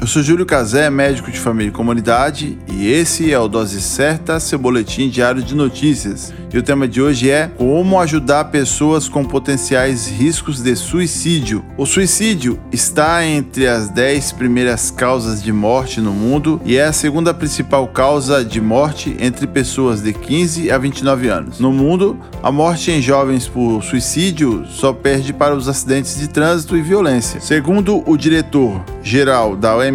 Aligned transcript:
eu 0.00 0.06
sou 0.06 0.22
Júlio 0.22 0.44
Cazé, 0.44 0.90
médico 0.90 1.30
de 1.30 1.38
família 1.38 1.70
e 1.70 1.72
comunidade, 1.72 2.58
e 2.70 2.86
esse 2.86 3.32
é 3.32 3.38
o 3.38 3.48
Dose 3.48 3.80
Certa, 3.80 4.38
seu 4.38 4.58
boletim 4.58 5.08
diário 5.08 5.42
de 5.42 5.54
notícias. 5.54 6.32
E 6.52 6.58
o 6.58 6.62
tema 6.62 6.86
de 6.86 7.02
hoje 7.02 7.28
é 7.28 7.50
como 7.56 8.00
ajudar 8.00 8.44
pessoas 8.46 9.08
com 9.08 9.24
potenciais 9.24 10.06
riscos 10.06 10.62
de 10.62 10.76
suicídio. 10.76 11.64
O 11.76 11.84
suicídio 11.84 12.58
está 12.70 13.26
entre 13.26 13.66
as 13.66 13.88
10 13.88 14.32
primeiras 14.32 14.90
causas 14.90 15.42
de 15.42 15.52
morte 15.52 16.00
no 16.00 16.12
mundo 16.12 16.60
e 16.64 16.76
é 16.76 16.84
a 16.84 16.92
segunda 16.92 17.34
principal 17.34 17.86
causa 17.88 18.44
de 18.44 18.60
morte 18.60 19.16
entre 19.18 19.46
pessoas 19.46 20.02
de 20.02 20.12
15 20.12 20.70
a 20.70 20.78
29 20.78 21.28
anos. 21.28 21.58
No 21.58 21.72
mundo, 21.72 22.18
a 22.42 22.50
morte 22.52 22.90
em 22.90 23.02
jovens 23.02 23.48
por 23.48 23.82
suicídio 23.82 24.64
só 24.66 24.92
perde 24.92 25.32
para 25.32 25.54
os 25.54 25.68
acidentes 25.68 26.16
de 26.16 26.28
trânsito 26.28 26.76
e 26.76 26.82
violência. 26.82 27.40
Segundo 27.40 28.02
o 28.08 28.16
diretor 28.16 28.82
geral 29.02 29.56
da 29.56 29.76
OMS, 29.76 29.85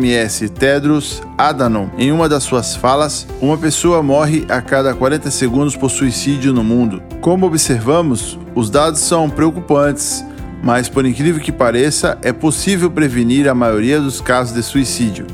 Tedros 0.58 1.22
Adhanom, 1.38 1.90
em 1.98 2.12
uma 2.12 2.30
das 2.30 2.44
suas 2.44 2.76
falas, 2.76 3.27
uma 3.41 3.58
pessoa 3.58 4.02
morre 4.02 4.45
a 4.49 4.62
cada 4.62 4.94
40 4.94 5.30
segundos 5.32 5.76
por 5.76 5.90
suicídio 5.90 6.54
no 6.54 6.63
mundo. 6.63 7.02
Como 7.20 7.45
observamos, 7.45 8.40
os 8.55 8.70
dados 8.70 8.99
são 9.02 9.30
preocupantes, 9.30 10.23
mas 10.63 10.88
por 10.88 11.05
incrível 11.05 11.41
que 11.41 11.52
pareça, 11.52 12.18
é 12.22 12.32
possível 12.32 12.90
prevenir 12.90 13.48
a 13.49 13.55
maioria 13.55 13.99
dos 13.99 14.22
casos 14.22 14.54
de 14.54 14.63
suicídio. 14.63 15.26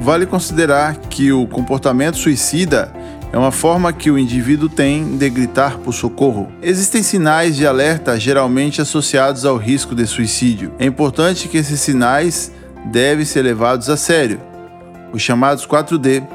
Vale 0.00 0.26
considerar 0.26 0.96
que 0.96 1.32
o 1.32 1.46
comportamento 1.46 2.16
suicida 2.16 2.92
é 3.32 3.38
uma 3.38 3.50
forma 3.50 3.92
que 3.92 4.10
o 4.10 4.18
indivíduo 4.18 4.68
tem 4.68 5.16
de 5.16 5.30
gritar 5.30 5.78
por 5.78 5.94
socorro. 5.94 6.52
Existem 6.60 7.02
sinais 7.02 7.56
de 7.56 7.66
alerta 7.66 8.18
geralmente 8.20 8.82
associados 8.82 9.46
ao 9.46 9.56
risco 9.56 9.94
de 9.94 10.06
suicídio. 10.06 10.72
É 10.78 10.84
importante 10.84 11.48
que 11.48 11.56
esses 11.56 11.80
sinais 11.80 12.52
devem 12.86 13.24
ser 13.24 13.42
levados 13.42 13.88
a 13.88 13.96
sério 13.96 14.52
os 15.12 15.20
chamados 15.20 15.66
4D: 15.66 16.26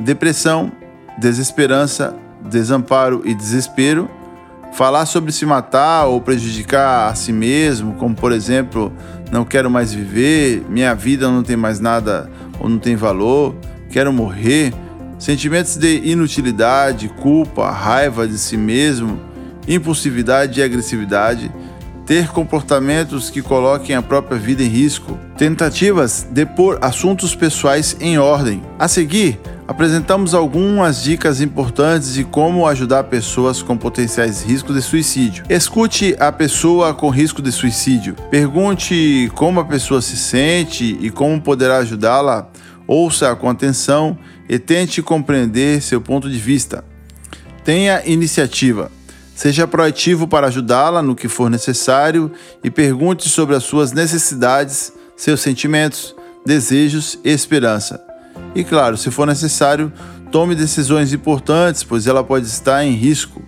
depressão, 0.00 0.72
desesperança, 1.18 2.14
desamparo 2.42 3.22
e 3.24 3.34
desespero. 3.34 4.10
Falar 4.72 5.06
sobre 5.06 5.32
se 5.32 5.46
matar 5.46 6.04
ou 6.06 6.20
prejudicar 6.20 7.10
a 7.10 7.14
si 7.14 7.32
mesmo, 7.32 7.94
como 7.94 8.14
por 8.14 8.30
exemplo, 8.30 8.92
não 9.32 9.42
quero 9.42 9.70
mais 9.70 9.94
viver, 9.94 10.66
minha 10.68 10.94
vida 10.94 11.30
não 11.30 11.42
tem 11.42 11.56
mais 11.56 11.80
nada 11.80 12.30
ou 12.60 12.68
não 12.68 12.78
tem 12.78 12.94
valor, 12.94 13.54
quero 13.90 14.12
morrer. 14.12 14.74
Sentimentos 15.18 15.76
de 15.78 16.02
inutilidade, 16.04 17.08
culpa, 17.08 17.70
raiva 17.70 18.28
de 18.28 18.36
si 18.36 18.58
mesmo, 18.58 19.18
impulsividade 19.66 20.60
e 20.60 20.62
agressividade 20.62 21.50
ter 22.06 22.28
comportamentos 22.28 23.28
que 23.28 23.42
coloquem 23.42 23.96
a 23.96 24.00
própria 24.00 24.38
vida 24.38 24.62
em 24.62 24.68
risco, 24.68 25.18
tentativas 25.36 26.24
de 26.30 26.46
pôr 26.46 26.78
assuntos 26.80 27.34
pessoais 27.34 27.96
em 28.00 28.16
ordem. 28.16 28.62
A 28.78 28.86
seguir, 28.86 29.40
apresentamos 29.66 30.32
algumas 30.32 31.02
dicas 31.02 31.40
importantes 31.40 32.14
de 32.14 32.22
como 32.22 32.66
ajudar 32.66 33.04
pessoas 33.04 33.60
com 33.60 33.76
potenciais 33.76 34.44
riscos 34.44 34.76
de 34.76 34.82
suicídio. 34.82 35.44
Escute 35.50 36.16
a 36.20 36.30
pessoa 36.30 36.94
com 36.94 37.10
risco 37.10 37.42
de 37.42 37.50
suicídio. 37.50 38.14
Pergunte 38.30 39.30
como 39.34 39.58
a 39.58 39.64
pessoa 39.64 40.00
se 40.00 40.16
sente 40.16 40.96
e 41.00 41.10
como 41.10 41.40
poderá 41.40 41.78
ajudá-la. 41.78 42.48
Ouça 42.86 43.34
com 43.34 43.50
atenção 43.50 44.16
e 44.48 44.60
tente 44.60 45.02
compreender 45.02 45.82
seu 45.82 46.00
ponto 46.00 46.30
de 46.30 46.38
vista. 46.38 46.84
Tenha 47.64 48.00
iniciativa. 48.06 48.95
Seja 49.36 49.66
proativo 49.66 50.26
para 50.26 50.46
ajudá-la 50.46 51.02
no 51.02 51.14
que 51.14 51.28
for 51.28 51.50
necessário 51.50 52.32
e 52.64 52.70
pergunte 52.70 53.28
sobre 53.28 53.54
as 53.54 53.64
suas 53.64 53.92
necessidades, 53.92 54.94
seus 55.14 55.42
sentimentos, 55.42 56.16
desejos 56.44 57.18
e 57.22 57.30
esperança. 57.30 58.02
E 58.54 58.64
claro, 58.64 58.96
se 58.96 59.10
for 59.10 59.26
necessário, 59.26 59.92
tome 60.32 60.54
decisões 60.54 61.12
importantes, 61.12 61.84
pois 61.84 62.06
ela 62.06 62.24
pode 62.24 62.46
estar 62.46 62.82
em 62.82 62.92
risco. 62.92 63.42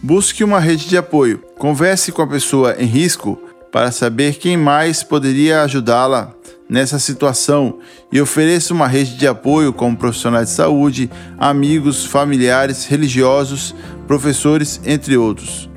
Busque 0.00 0.44
uma 0.44 0.60
rede 0.60 0.88
de 0.88 0.96
apoio. 0.96 1.42
Converse 1.58 2.12
com 2.12 2.22
a 2.22 2.26
pessoa 2.26 2.76
em 2.78 2.86
risco 2.86 3.36
para 3.72 3.90
saber 3.90 4.36
quem 4.36 4.56
mais 4.56 5.02
poderia 5.02 5.62
ajudá-la 5.62 6.32
nessa 6.68 6.98
situação 6.98 7.78
e 8.10 8.20
ofereça 8.20 8.72
uma 8.72 8.86
rede 8.86 9.16
de 9.16 9.26
apoio 9.26 9.72
como 9.72 9.96
profissionais 9.96 10.48
de 10.48 10.54
saúde, 10.54 11.10
amigos, 11.38 12.06
familiares, 12.06 12.86
religiosos, 12.86 13.74
professores, 14.06 14.80
entre 14.84 15.16
outros. 15.16 15.70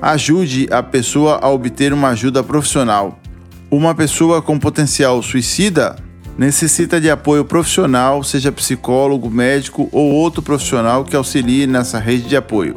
Ajude 0.00 0.66
a 0.70 0.82
pessoa 0.82 1.38
a 1.42 1.48
obter 1.50 1.92
uma 1.92 2.08
ajuda 2.08 2.42
profissional. 2.42 3.18
Uma 3.70 3.94
pessoa 3.94 4.40
com 4.40 4.58
potencial 4.58 5.22
suicida 5.22 5.96
necessita 6.38 6.98
de 6.98 7.10
apoio 7.10 7.44
profissional, 7.44 8.24
seja 8.24 8.50
psicólogo, 8.50 9.28
médico 9.28 9.90
ou 9.92 10.10
outro 10.10 10.40
profissional 10.40 11.04
que 11.04 11.14
auxilie 11.14 11.66
nessa 11.66 11.98
rede 11.98 12.28
de 12.28 12.36
apoio. 12.36 12.76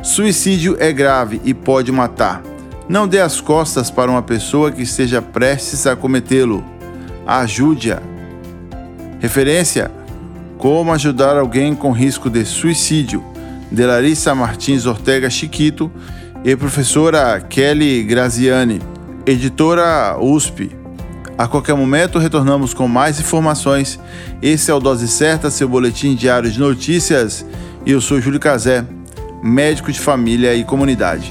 Suicídio 0.00 0.76
é 0.78 0.92
grave 0.92 1.40
e 1.44 1.52
pode 1.52 1.90
matar. 1.90 2.40
Não 2.88 3.06
dê 3.06 3.20
as 3.20 3.38
costas 3.38 3.90
para 3.90 4.10
uma 4.10 4.22
pessoa 4.22 4.72
que 4.72 4.82
esteja 4.82 5.20
prestes 5.20 5.86
a 5.86 5.94
cometê-lo. 5.94 6.64
Ajude-a. 7.26 8.00
Referência: 9.20 9.90
Como 10.56 10.92
ajudar 10.92 11.36
alguém 11.36 11.74
com 11.74 11.92
risco 11.92 12.30
de 12.30 12.46
suicídio, 12.46 13.22
de 13.70 13.84
Larissa 13.84 14.34
Martins 14.34 14.86
Ortega 14.86 15.28
Chiquito 15.28 15.92
e 16.42 16.56
professora 16.56 17.38
Kelly 17.40 18.02
Graziani, 18.04 18.80
editora 19.26 20.16
USP. 20.18 20.70
A 21.36 21.46
qualquer 21.46 21.74
momento 21.74 22.18
retornamos 22.18 22.72
com 22.72 22.88
mais 22.88 23.20
informações. 23.20 24.00
Esse 24.40 24.70
é 24.70 24.74
o 24.74 24.80
Dose 24.80 25.06
Certa, 25.06 25.50
seu 25.50 25.68
boletim 25.68 26.14
diário 26.14 26.50
de 26.50 26.58
notícias. 26.58 27.44
E 27.84 27.92
eu 27.92 28.00
sou 28.00 28.18
Júlio 28.18 28.40
Cazé, 28.40 28.84
médico 29.42 29.92
de 29.92 30.00
família 30.00 30.54
e 30.54 30.64
comunidade. 30.64 31.30